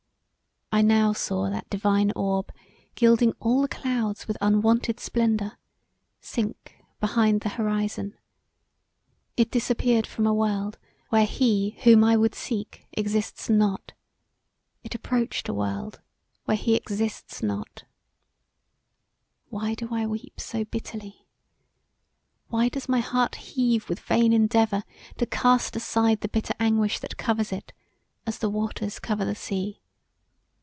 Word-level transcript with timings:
I 0.73 0.81
now 0.81 1.11
saw 1.11 1.49
that 1.49 1.69
divine 1.69 2.13
orb, 2.15 2.49
gilding 2.95 3.33
all 3.41 3.61
the 3.61 3.67
clouds 3.67 4.25
with 4.25 4.37
unwonted 4.39 5.01
splendour, 5.01 5.59
sink 6.21 6.81
behind 7.01 7.41
the 7.41 7.49
horizon; 7.49 8.17
it 9.35 9.51
disappeared 9.51 10.07
from 10.07 10.25
a 10.25 10.33
world 10.33 10.79
where 11.09 11.25
he 11.25 11.71
whom 11.83 12.05
I 12.05 12.15
would 12.15 12.33
seek 12.33 12.87
exists 12.93 13.49
not; 13.49 13.91
it 14.81 14.95
approached 14.95 15.49
a 15.49 15.53
world 15.53 15.99
where 16.45 16.55
he 16.57 16.73
exists 16.75 17.43
not[.] 17.43 17.83
Why 19.49 19.75
do 19.75 19.89
I 19.91 20.07
weep 20.07 20.39
so 20.39 20.63
bitterly? 20.63 21.27
Why 22.47 22.63
my 22.65 22.69
does 22.69 22.87
my 22.87 23.01
heart 23.01 23.35
heave 23.35 23.89
with 23.89 23.99
vain 23.99 24.31
endeavour 24.31 24.83
to 25.17 25.25
cast 25.25 25.75
aside 25.75 26.21
the 26.21 26.29
bitter 26.29 26.53
anguish 26.61 26.99
that 26.99 27.17
covers 27.17 27.51
it 27.51 27.73
"as 28.25 28.37
the 28.39 28.49
waters 28.49 28.99
cover 28.99 29.25
the 29.25 29.35
sea." 29.35 29.79